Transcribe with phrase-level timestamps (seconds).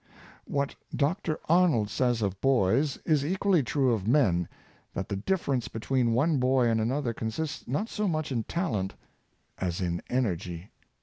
[0.45, 1.39] What Dr.
[1.47, 4.47] Arnold says of boys is equally true of men—
[4.95, 8.95] that the difference between one boy and another con sists not so much in talent
[9.59, 10.71] as in energy.